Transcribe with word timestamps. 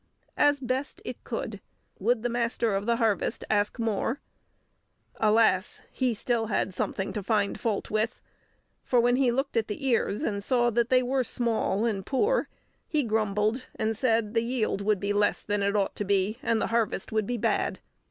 As 0.39 0.59
best 0.59 0.99
it 1.05 1.23
could! 1.23 1.61
Would 1.99 2.23
the 2.23 2.27
Master 2.29 2.73
of 2.73 2.87
the 2.87 2.95
Harvest 2.95 3.43
ask 3.51 3.77
more? 3.77 4.19
Alas! 5.17 5.81
he 5.91 6.07
had 6.07 6.17
still 6.17 6.47
something 6.71 7.13
to 7.13 7.21
find 7.21 7.59
fault 7.59 7.91
with, 7.91 8.19
for 8.83 8.99
when 8.99 9.17
he 9.17 9.29
looked 9.31 9.55
at 9.55 9.67
the 9.67 9.85
ears 9.85 10.23
and 10.23 10.43
saw 10.43 10.71
that 10.71 10.89
they 10.89 11.03
were 11.03 11.23
small 11.23 11.85
and 11.85 12.03
poor, 12.03 12.49
he 12.87 13.03
grumbled, 13.03 13.67
and 13.75 13.95
said 13.95 14.33
the 14.33 14.41
yield 14.41 14.81
would 14.81 14.99
be 14.99 15.13
less 15.13 15.43
than 15.43 15.61
it 15.61 15.75
ought 15.75 15.95
to 15.97 16.03
be, 16.03 16.39
and 16.41 16.59
the 16.59 16.67
harvest 16.73 17.11
would 17.11 17.27
be 17.27 17.37
bad. 17.37 17.79